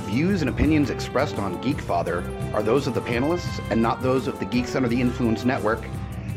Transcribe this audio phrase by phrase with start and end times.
[0.00, 4.38] views and opinions expressed on Geekfather are those of the panelists and not those of
[4.38, 5.80] the Geeks Under the Influence Network,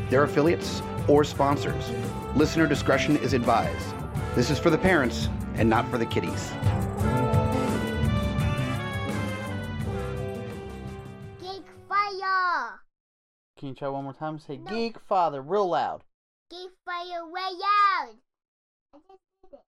[0.10, 1.92] their affiliates, or sponsors.
[2.36, 3.94] Listener discretion is advised.
[4.36, 6.52] This is for the parents and not for the kiddies.
[11.42, 12.82] Geek Fire!
[13.58, 14.40] Can you try one more time?
[14.40, 14.72] Say No.
[14.72, 16.04] Geek Father real loud.
[16.50, 18.16] Geek Fire way out!
[18.94, 19.64] I just did it.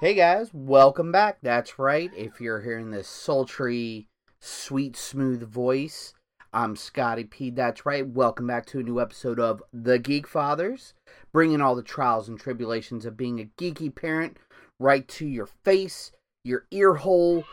[0.00, 1.40] Hey guys, welcome back.
[1.42, 2.10] That's right.
[2.16, 4.06] If you're hearing this sultry,
[4.40, 6.14] sweet, smooth voice,
[6.54, 7.50] I'm Scotty P.
[7.50, 8.08] That's right.
[8.08, 10.94] Welcome back to a new episode of The Geek Fathers,
[11.34, 14.38] bringing all the trials and tribulations of being a geeky parent
[14.78, 16.12] right to your face,
[16.46, 17.44] your ear hole.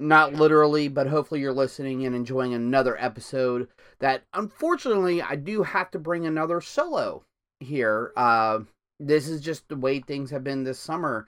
[0.00, 3.68] Not literally, but hopefully you're listening and enjoying another episode
[4.00, 7.24] that unfortunately I do have to bring another solo
[7.60, 8.12] here.
[8.16, 8.60] Uh,
[8.98, 11.26] this is just the way things have been this summer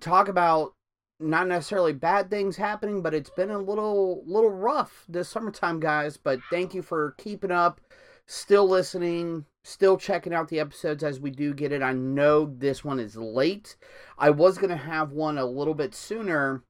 [0.00, 0.74] talk about
[1.22, 6.16] not necessarily bad things happening, but it's been a little little rough this summertime, guys.
[6.16, 7.80] But thank you for keeping up,
[8.26, 11.82] still listening, still checking out the episodes as we do get it.
[11.82, 13.76] I know this one is late.
[14.18, 16.64] I was gonna have one a little bit sooner,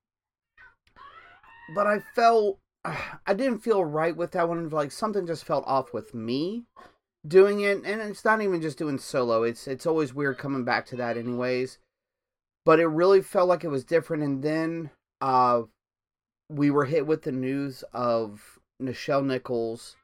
[1.75, 4.69] but I felt I didn't feel right with that one.
[4.69, 6.65] Like something just felt off with me
[7.27, 9.43] doing it, and it's not even just doing solo.
[9.45, 11.79] It's it's always weird coming back to that, anyways
[12.65, 14.23] but it really felt like it was different.
[14.23, 15.63] And then uh,
[16.49, 19.97] we were hit with the news of Nichelle Nichols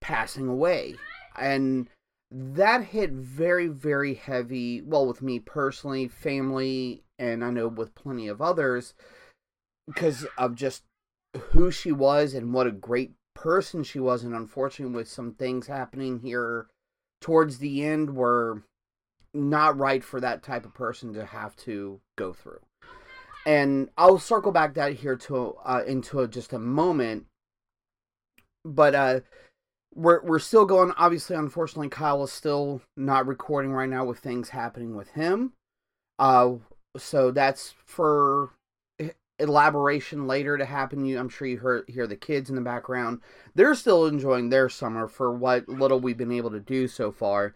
[0.00, 0.96] passing away,
[1.36, 1.88] and
[2.30, 4.80] that hit very, very heavy.
[4.80, 8.94] Well, with me personally, family, and I know with plenty of others,
[9.86, 10.82] because of just
[11.50, 14.24] who she was and what a great person she was.
[14.24, 16.66] And unfortunately, with some things happening here
[17.20, 18.62] towards the end, where
[19.34, 22.60] not right for that type of person to have to go through.
[23.46, 27.26] And I'll circle back that here to uh, into a, just a moment.
[28.64, 29.20] But uh,
[29.94, 30.92] we're we're still going.
[30.96, 35.52] Obviously, unfortunately, Kyle is still not recording right now with things happening with him.
[36.18, 36.54] Uh,
[36.96, 38.50] so that's for
[39.38, 41.04] elaboration later to happen.
[41.04, 43.20] You, I'm sure you heard hear the kids in the background.
[43.54, 47.54] They're still enjoying their summer for what little we've been able to do so far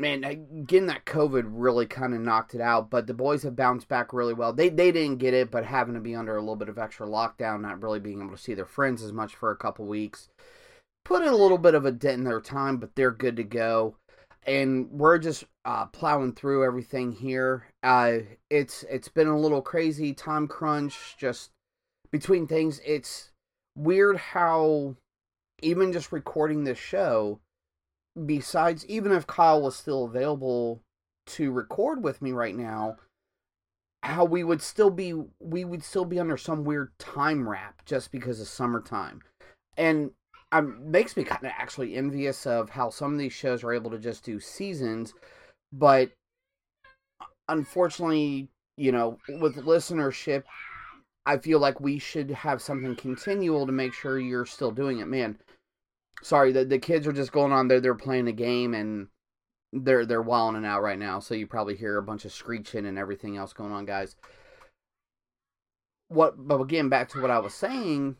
[0.00, 2.90] man, getting that COVID really kind of knocked it out.
[2.90, 4.52] But the boys have bounced back really well.
[4.52, 7.06] They they didn't get it, but having to be under a little bit of extra
[7.06, 10.28] lockdown, not really being able to see their friends as much for a couple weeks,
[11.04, 12.78] put a little bit of a dent in their time.
[12.78, 13.96] But they're good to go,
[14.46, 17.66] and we're just uh, plowing through everything here.
[17.82, 18.18] Uh,
[18.48, 21.50] it's it's been a little crazy time crunch just
[22.10, 22.80] between things.
[22.84, 23.30] It's
[23.76, 24.96] weird how
[25.62, 27.40] even just recording this show
[28.26, 30.82] besides even if Kyle was still available
[31.26, 32.96] to record with me right now,
[34.02, 38.10] how we would still be we would still be under some weird time wrap just
[38.10, 39.22] because of summertime.
[39.76, 40.10] And
[40.52, 43.90] it makes me kind of actually envious of how some of these shows are able
[43.90, 45.14] to just do seasons,
[45.72, 46.10] but
[47.20, 50.44] uh, unfortunately, you know, with listenership,
[51.26, 55.06] I feel like we should have something continual to make sure you're still doing it.
[55.06, 55.38] Man,
[56.22, 57.80] sorry, the the kids are just going on there.
[57.80, 59.08] They're playing a game and
[59.72, 61.20] they're they're wilding out right now.
[61.20, 64.16] So you probably hear a bunch of screeching and everything else going on, guys.
[66.08, 66.34] What?
[66.36, 68.16] But again, back to what I was saying.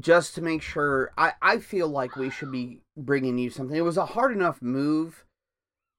[0.00, 3.76] Just to make sure, I I feel like we should be bringing you something.
[3.76, 5.24] It was a hard enough move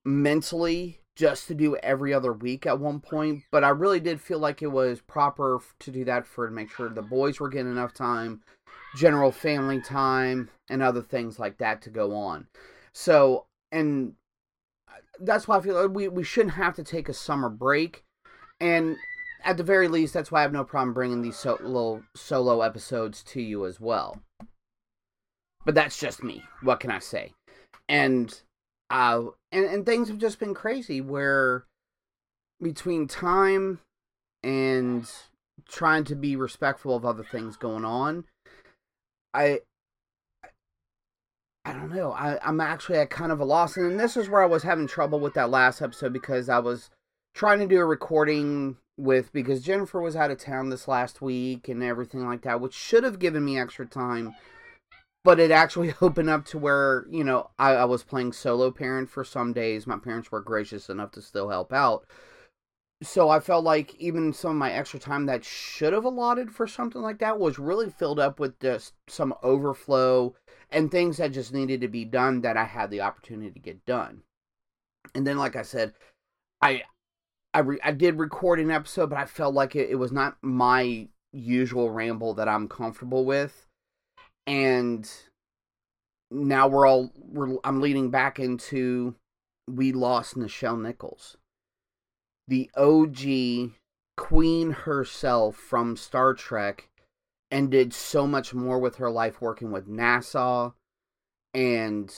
[0.03, 4.37] mentally just to do every other week at one point, but I really did feel
[4.37, 7.71] like it was proper to do that for to make sure the boys were getting
[7.71, 8.41] enough time,
[8.95, 12.47] general family time, and other things like that to go on.
[12.93, 14.13] So, and
[15.19, 18.03] that's why I feel like we, we shouldn't have to take a summer break.
[18.59, 18.97] And
[19.43, 22.61] at the very least, that's why I have no problem bringing these so, little solo
[22.61, 24.21] episodes to you as well.
[25.65, 26.43] But that's just me.
[26.61, 27.33] What can I say?
[27.89, 28.41] And
[28.89, 31.01] uh, and and things have just been crazy.
[31.01, 31.65] Where
[32.61, 33.79] between time
[34.43, 35.09] and
[35.67, 38.23] trying to be respectful of other things going on,
[39.33, 39.59] I
[41.67, 42.13] I don't know.
[42.13, 43.75] I, I'm actually at kind of a loss.
[43.75, 46.89] And this is where I was having trouble with that last episode because I was
[47.33, 51.67] trying to do a recording with because Jennifer was out of town this last week
[51.67, 54.33] and everything like that, which should have given me extra time.
[55.25, 59.09] But it actually opened up to where, you know, I, I was playing solo parent
[59.09, 59.85] for some days.
[59.85, 62.05] My parents were gracious enough to still help out.
[63.03, 66.65] So I felt like even some of my extra time that should have allotted for
[66.65, 70.33] something like that was really filled up with just some overflow
[70.71, 73.85] and things that just needed to be done that I had the opportunity to get
[73.85, 74.23] done.
[75.13, 75.93] And then, like I said,
[76.61, 76.83] I
[77.53, 80.37] I re- I did record an episode, but I felt like it, it was not
[80.41, 83.67] my usual ramble that I'm comfortable with,
[84.45, 85.09] and
[86.29, 89.15] now we're all we're I'm leading back into
[89.67, 91.37] we lost Nichelle Nichols,
[92.47, 93.73] the OG
[94.15, 96.89] queen herself from Star Trek,
[97.51, 100.73] and did so much more with her life working with NASA
[101.53, 102.13] and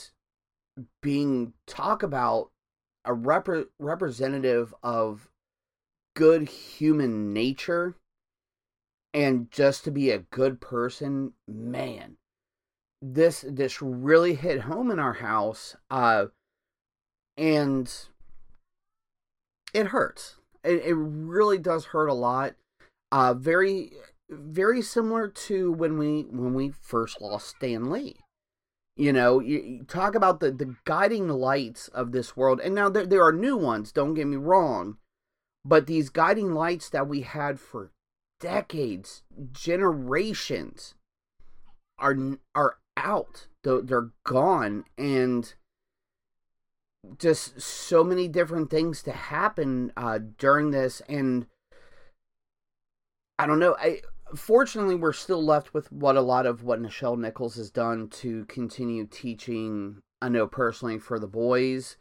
[1.02, 2.50] being talk about
[3.04, 5.28] a rep- representative of
[6.14, 7.96] good human nature
[9.14, 12.16] and just to be a good person man.
[13.02, 16.26] This this really hit home in our house uh
[17.36, 17.90] and
[19.72, 20.36] it hurts.
[20.64, 22.54] It, it really does hurt a lot.
[23.12, 23.92] Uh very
[24.28, 28.16] very similar to when we when we first lost stan lee.
[28.96, 32.88] You know you, you talk about the the guiding lights of this world and now
[32.88, 34.98] there, there are new ones don't get me wrong
[35.64, 37.90] but these guiding lights that we had for
[38.40, 40.94] decades, generations,
[41.98, 42.16] are
[42.54, 43.46] are out.
[43.62, 45.52] They're, they're gone, and
[47.18, 51.02] just so many different things to happen uh, during this.
[51.08, 51.46] And
[53.38, 53.76] I don't know.
[53.78, 54.02] I
[54.34, 58.44] fortunately we're still left with what a lot of what Nichelle Nichols has done to
[58.46, 60.00] continue teaching.
[60.22, 61.96] I know personally for the boys,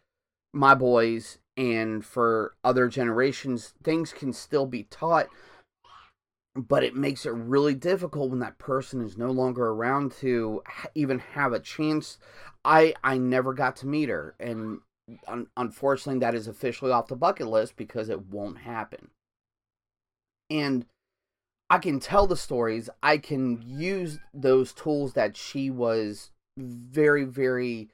[0.53, 5.27] my boys, and for other generations things can still be taught
[6.55, 10.63] but it makes it really difficult when that person is no longer around to
[10.95, 12.17] even have a chance
[12.63, 14.79] i i never got to meet her and
[15.27, 19.09] un- unfortunately that is officially off the bucket list because it won't happen
[20.49, 20.85] and
[21.69, 27.89] i can tell the stories i can use those tools that she was very very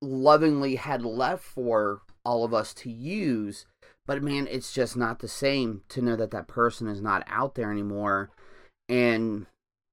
[0.00, 3.66] lovingly had left for all of us to use.
[4.06, 7.54] But man, it's just not the same to know that that person is not out
[7.54, 8.30] there anymore.
[8.88, 9.46] And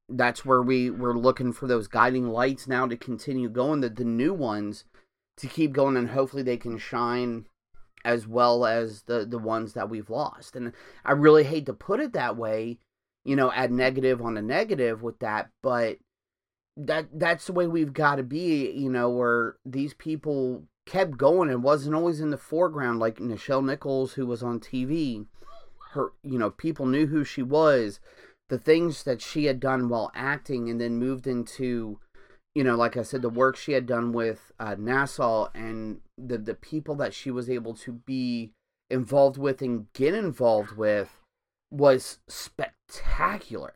[0.07, 4.05] that's where we we're looking for those guiding lights now to continue going, the, the
[4.05, 4.85] new ones
[5.37, 7.47] to keep going, and hopefully they can shine
[8.05, 10.55] as well as the the ones that we've lost.
[10.55, 10.71] And
[11.03, 12.77] I really hate to put it that way,
[13.25, 15.97] you know, add negative on a negative with that, but
[16.77, 21.49] that that's the way we've got to be, you know, where these people kept going
[21.49, 25.25] and wasn't always in the foreground like Nichelle Nichols who was on TV.
[25.91, 27.99] Her you know, people knew who she was,
[28.49, 31.99] the things that she had done while acting and then moved into
[32.55, 36.37] you know, like I said, the work she had done with uh, NASA and the
[36.37, 38.51] the people that she was able to be
[38.89, 41.19] involved with and get involved with
[41.69, 43.75] was spectacular.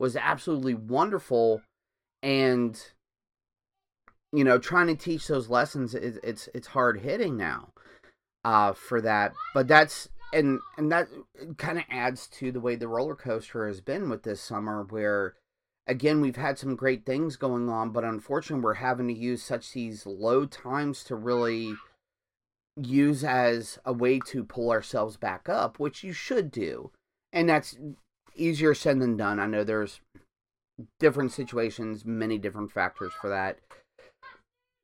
[0.00, 1.62] Was absolutely wonderful
[2.22, 2.80] and
[4.32, 7.68] you know, trying to teach those lessons it's it's hard hitting now
[8.44, 9.32] uh for that.
[9.54, 11.08] But that's and and that
[11.56, 15.34] kind of adds to the way the roller coaster has been with this summer where
[15.88, 19.72] again we've had some great things going on but unfortunately we're having to use such
[19.72, 21.74] these low times to really
[22.80, 26.90] use as a way to pull ourselves back up which you should do
[27.32, 27.76] and that's
[28.38, 29.38] easier said than done.
[29.38, 30.00] I know there's
[30.98, 33.58] different situations many different factors for that.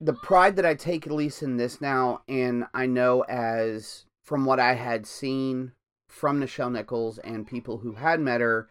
[0.00, 4.44] The pride that I take at least in this now, and I know as from
[4.44, 5.72] what I had seen
[6.08, 8.68] from Nichelle Nichols and people who had met her,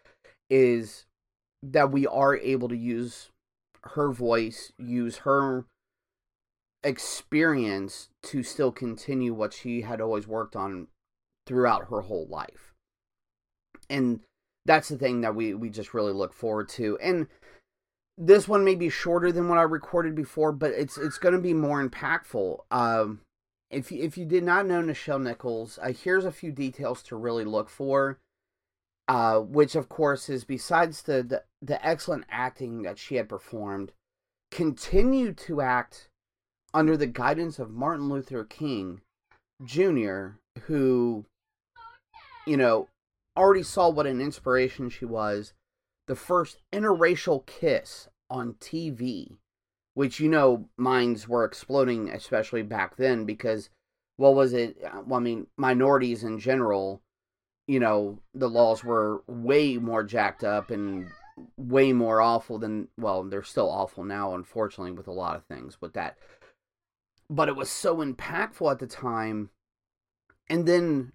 [0.50, 1.06] is
[1.64, 3.30] that we are able to use
[3.84, 5.66] her voice, use her
[6.84, 10.88] experience to still continue what she had always worked on
[11.48, 12.74] throughout her whole life.
[13.90, 14.20] And
[14.66, 16.98] that's the thing that we we just really look forward to.
[17.02, 17.28] And
[18.18, 21.42] this one may be shorter than what I recorded before, but it's it's going to
[21.42, 22.60] be more impactful.
[22.72, 23.22] Um,
[23.70, 27.16] if you, if you did not know Nichelle Nichols, uh, here's a few details to
[27.16, 28.20] really look for.
[29.08, 33.92] Uh, which of course is besides the, the the excellent acting that she had performed,
[34.50, 36.10] continued to act
[36.74, 39.02] under the guidance of Martin Luther King
[39.64, 41.26] Jr., who,
[42.48, 42.88] you know,
[43.36, 45.54] already saw what an inspiration she was
[46.08, 49.38] the first interracial kiss on TV,
[49.94, 53.70] which you know minds were exploding, especially back then, because
[54.18, 54.78] what was it?
[55.06, 57.02] Well, I mean, minorities in general,
[57.68, 61.08] you know, the laws were way more jacked up and
[61.58, 65.80] way more awful than, well, they're still awful now, unfortunately, with a lot of things
[65.82, 66.18] with that.
[67.30, 69.50] But it was so impactful at the time.
[70.50, 71.14] And then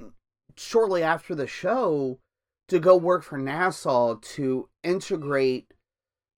[0.00, 0.12] mm,
[0.56, 2.18] shortly after the show,
[2.68, 5.72] to go work for NASA to integrate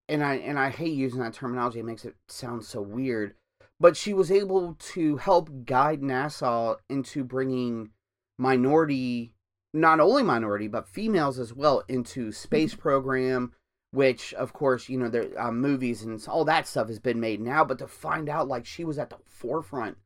[0.09, 3.35] and I and I hate using that terminology, it makes it sound so weird.
[3.81, 7.91] But she was able to help guide NASA into bringing
[8.39, 9.33] minority,
[9.75, 13.53] not only minority, but females as well into space program,
[13.91, 17.41] which of course, you know, there uh, movies and all that stuff has been made
[17.41, 19.97] now, but to find out like she was at the forefront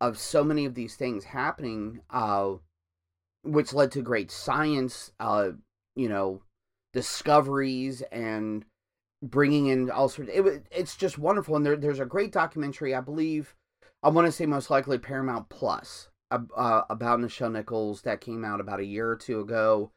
[0.00, 2.54] of so many of these things happening, uh,
[3.42, 5.50] which led to great science, uh,
[5.94, 6.42] you know,
[6.92, 8.64] discoveries and
[9.22, 10.30] bringing in all sorts.
[10.32, 13.54] It, it's just wonderful, and there, there's a great documentary, I believe.
[14.02, 18.60] I want to say most likely Paramount Plus uh, about Nichelle Nichols that came out
[18.60, 19.92] about a year or two ago.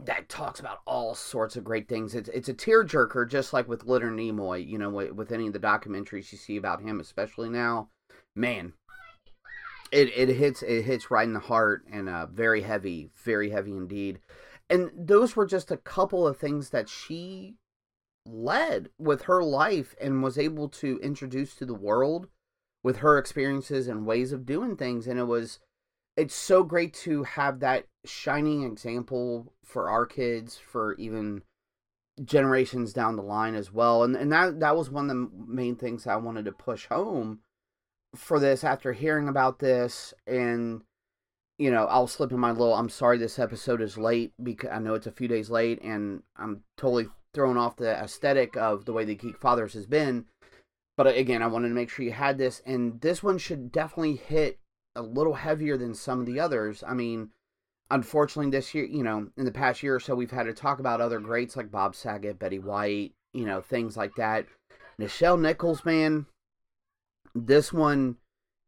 [0.00, 2.14] That talks about all sorts of great things.
[2.14, 4.66] It's it's a tearjerker, just like with Leonard Nimoy.
[4.66, 7.88] You know, with, with any of the documentaries you see about him, especially now.
[8.36, 8.74] Man,
[9.90, 13.72] it it hits it hits right in the heart and uh, very heavy, very heavy
[13.72, 14.20] indeed.
[14.70, 17.56] And those were just a couple of things that she
[18.26, 22.28] led with her life and was able to introduce to the world
[22.88, 25.58] with her experiences and ways of doing things and it was
[26.16, 31.42] it's so great to have that shining example for our kids for even
[32.24, 35.76] generations down the line as well and and that that was one of the main
[35.76, 37.40] things I wanted to push home
[38.16, 40.80] for this after hearing about this and
[41.58, 44.78] you know I'll slip in my little I'm sorry this episode is late because I
[44.78, 48.94] know it's a few days late and I'm totally thrown off the aesthetic of the
[48.94, 50.24] way the Geek Fathers has been.
[50.98, 53.70] But uh, again, I wanted to make sure you had this, and this one should
[53.70, 54.58] definitely hit
[54.96, 56.82] a little heavier than some of the others.
[56.84, 57.30] I mean,
[57.88, 60.80] unfortunately, this year, you know, in the past year or so, we've had to talk
[60.80, 64.46] about other greats like Bob Saget, Betty White, you know, things like that.
[65.00, 66.26] Nichelle Nichols, man,
[67.32, 68.16] this one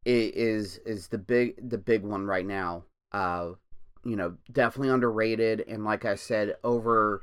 [0.07, 2.85] is is the big the big one right now.
[3.11, 3.55] Uh,
[4.05, 7.23] you know, definitely underrated, and like I said, over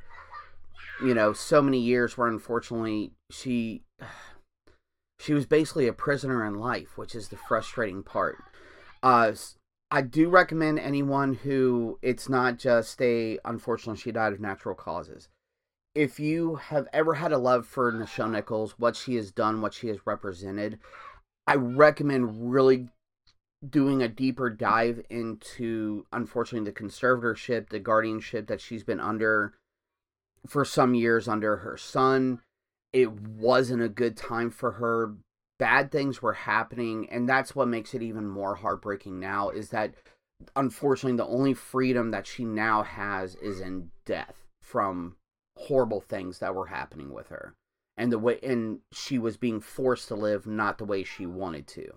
[1.02, 3.84] you know, so many years where unfortunately she
[5.20, 8.38] she was basically a prisoner in life, which is the frustrating part.
[9.02, 9.34] Uh,
[9.90, 15.30] I do recommend anyone who it's not just a unfortunately she died of natural causes.
[15.96, 19.74] If you have ever had a love for Nichelle Nichols, what she has done, what
[19.74, 20.80] she has represented,
[21.48, 22.90] I recommend really
[23.68, 29.54] doing a deeper dive into unfortunately the conservatorship, the guardianship that she's been under
[30.46, 32.42] for some years under her son.
[32.94, 35.15] It wasn't a good time for her.
[35.60, 39.94] Bad things were happening, and that's what makes it even more heartbreaking now is that
[40.56, 45.15] unfortunately the only freedom that she now has is in death from
[45.58, 47.56] horrible things that were happening with her
[47.98, 51.65] and the way and she was being forced to live not the way she wanted
[51.65, 51.91] to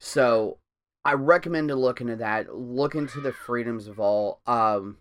[0.00, 0.58] so
[1.04, 4.98] i recommend to look into that look into the freedoms of all um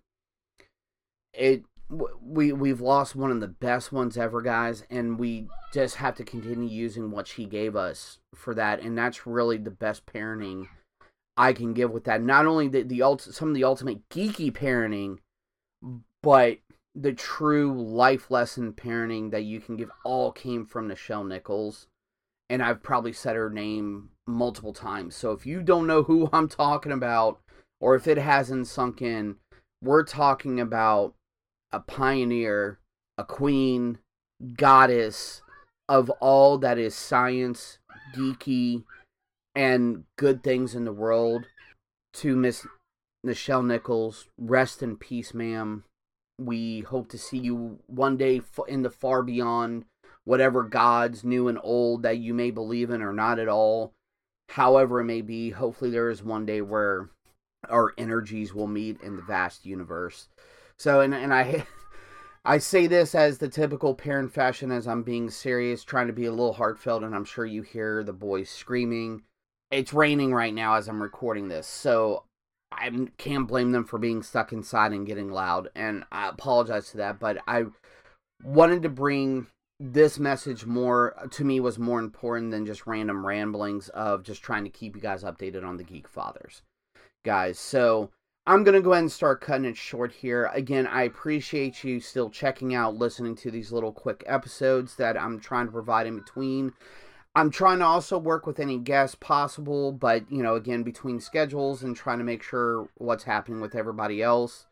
[1.33, 6.15] it we we've lost one of the best ones ever, guys, and we just have
[6.15, 10.67] to continue using what she gave us for that, and that's really the best parenting
[11.37, 12.21] I can give with that.
[12.21, 15.19] Not only the the ult- some of the ultimate geeky parenting,
[16.23, 16.57] but
[16.95, 21.87] the true life lesson parenting that you can give all came from Nichelle Nichols,
[22.49, 25.15] and I've probably said her name multiple times.
[25.15, 27.41] So if you don't know who I'm talking about,
[27.79, 29.35] or if it hasn't sunk in,
[29.83, 31.13] we're talking about
[31.71, 32.79] a pioneer,
[33.17, 33.99] a queen,
[34.55, 35.41] goddess
[35.87, 37.79] of all that is science,
[38.15, 38.83] geeky,
[39.53, 41.45] and good things in the world.
[42.15, 42.65] To Miss
[43.25, 45.83] Nichelle Nichols, rest in peace, ma'am.
[46.39, 49.85] We hope to see you one day in the far beyond,
[50.23, 53.93] whatever gods, new and old, that you may believe in or not at all.
[54.49, 57.09] However, it may be, hopefully, there is one day where
[57.69, 60.27] our energies will meet in the vast universe.
[60.79, 61.65] So, and and I,
[62.45, 66.25] I say this as the typical parent fashion, as I'm being serious, trying to be
[66.25, 69.23] a little heartfelt, and I'm sure you hear the boys screaming.
[69.71, 72.23] It's raining right now as I'm recording this, so
[72.71, 76.97] I can't blame them for being stuck inside and getting loud, and I apologize to
[76.97, 77.19] that.
[77.19, 77.65] But I
[78.43, 79.47] wanted to bring
[79.79, 84.41] this message more uh, to me was more important than just random ramblings of just
[84.41, 86.61] trying to keep you guys updated on the Geek Fathers,
[87.25, 87.59] guys.
[87.59, 88.11] So
[88.47, 90.51] I'm going to go ahead and start cutting it short here.
[90.53, 95.39] Again, I appreciate you still checking out, listening to these little quick episodes that I'm
[95.39, 96.73] trying to provide in between.
[97.35, 101.81] I'm trying to also work with any guests possible, but you know, again, between schedules
[101.81, 104.67] and trying to make sure what's happening with everybody else,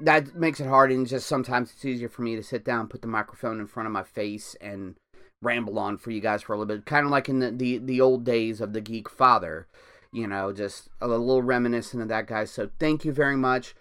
[0.00, 0.92] that makes it hard.
[0.92, 3.86] And just sometimes it's easier for me to sit down, put the microphone in front
[3.86, 4.96] of my face, and
[5.40, 7.78] ramble on for you guys for a little bit, kind of like in the the,
[7.78, 9.66] the old days of the Geek Father.
[10.12, 12.50] You know, just a little reminiscent of that, guys.
[12.50, 13.74] So thank you very much.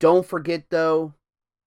[0.00, 1.14] Don't forget though,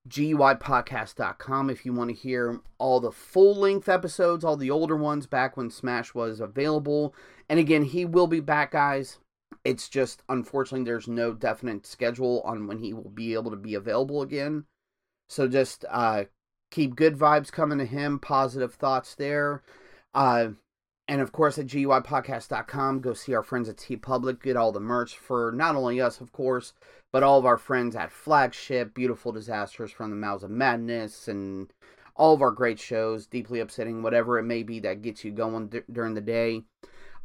[0.08, 5.26] GUIPodcast.com if you want to hear all the full length episodes, all the older ones
[5.26, 7.16] back when Smash was available.
[7.50, 9.18] And again, he will be back, guys.
[9.64, 13.74] It's just unfortunately there's no definite schedule on when he will be able to be
[13.74, 14.66] available again.
[15.28, 16.26] So just uh,
[16.70, 19.64] keep good vibes coming to him, positive thoughts there.
[20.14, 20.50] Uh,
[21.08, 25.18] and of course at GUIPodcast.com, go see our friends at TeePublic, get all the merch
[25.18, 26.74] for not only us, of course,
[27.12, 31.72] but all of our friends at Flagship, Beautiful Disasters from the Mouths of Madness, and
[32.16, 35.68] all of our great shows, Deeply Upsetting, whatever it may be that gets you going
[35.68, 36.64] d- during the day.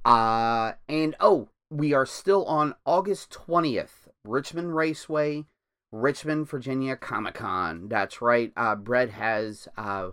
[0.04, 5.44] Uh, and oh, we are still on August 20th, Richmond Raceway,
[5.92, 7.88] Richmond, Virginia Comic Con.
[7.88, 8.52] That's right.
[8.56, 10.10] Uh, Brett has, uh,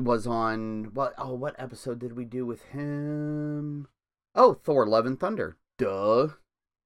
[0.00, 3.88] was on, what, oh, what episode did we do with him?
[4.34, 5.56] Oh, Thor Love and Thunder.
[5.78, 6.28] Duh.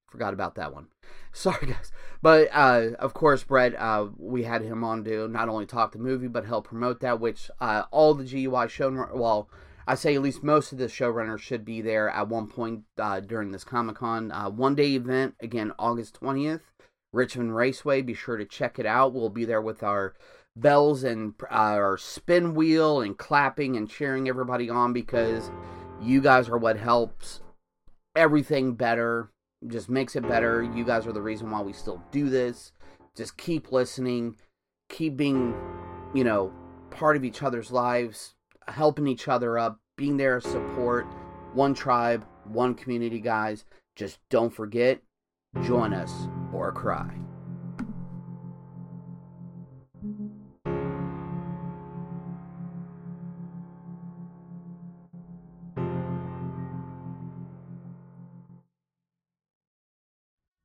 [0.09, 0.89] Forgot about that one.
[1.33, 1.93] Sorry, guys.
[2.23, 5.99] But uh, of course, Brett, uh, we had him on to not only talk the
[5.99, 9.49] movie, but help promote that, which uh, all the GUI show, well,
[9.87, 13.21] I say at least most of the showrunners should be there at one point uh,
[13.21, 14.33] during this Comic Con.
[14.33, 16.63] Uh, one day event, again, August 20th,
[17.13, 18.03] Richmond Raceway.
[18.03, 19.15] Be sure to check it out.
[19.15, 20.15] We'll be there with our
[20.57, 25.51] bells and uh, our spin wheel and clapping and cheering everybody on because
[26.01, 27.41] you guys are what helps
[28.17, 29.31] everything better
[29.69, 30.63] just makes it better.
[30.63, 32.73] You guys are the reason why we still do this.
[33.17, 34.37] Just keep listening,
[34.89, 35.55] keep being,
[36.15, 36.53] you know,
[36.91, 38.35] part of each other's lives,
[38.69, 41.07] helping each other up, being there support
[41.55, 43.65] one tribe, one community, guys.
[43.97, 45.01] Just don't forget,
[45.63, 47.26] join us or cry.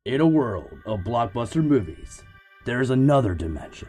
[0.04, 2.24] In a world of blockbuster movies,
[2.66, 3.88] there's another dimension.